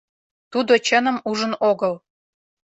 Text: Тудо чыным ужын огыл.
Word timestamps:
Тудо 0.51 0.73
чыным 0.87 1.17
ужын 1.29 1.53
огыл. 1.69 1.93